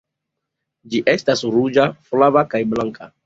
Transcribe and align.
Ĝi 0.93 1.01
estas 1.13 1.45
ruĝa, 1.57 1.85
flava, 2.09 2.45
kaj 2.55 2.63
blanka. 2.75 3.13